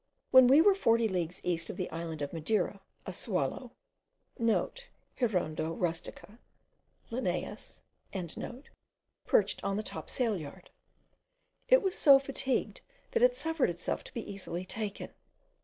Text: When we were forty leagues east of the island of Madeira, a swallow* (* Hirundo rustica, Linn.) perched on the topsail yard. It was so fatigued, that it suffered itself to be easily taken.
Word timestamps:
When 0.31 0.47
we 0.47 0.61
were 0.61 0.73
forty 0.73 1.07
leagues 1.07 1.39
east 1.43 1.69
of 1.69 1.77
the 1.77 1.87
island 1.91 2.23
of 2.23 2.33
Madeira, 2.33 2.81
a 3.05 3.13
swallow* 3.13 3.71
(* 4.09 4.39
Hirundo 5.15 5.73
rustica, 5.79 6.39
Linn.) 7.11 7.57
perched 9.27 9.63
on 9.63 9.77
the 9.77 9.83
topsail 9.83 10.37
yard. 10.39 10.71
It 11.69 11.83
was 11.83 11.95
so 11.95 12.17
fatigued, 12.17 12.81
that 13.11 13.21
it 13.21 13.35
suffered 13.35 13.69
itself 13.69 14.03
to 14.05 14.13
be 14.15 14.27
easily 14.27 14.65
taken. 14.65 15.11